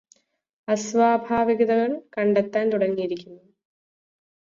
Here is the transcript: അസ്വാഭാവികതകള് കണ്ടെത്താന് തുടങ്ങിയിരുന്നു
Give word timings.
അസ്വാഭാവികതകള് 0.67 1.95
കണ്ടെത്താന് 2.17 2.71
തുടങ്ങിയിരുന്നു 2.71 3.39